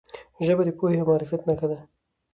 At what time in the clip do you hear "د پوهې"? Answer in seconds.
0.65-0.97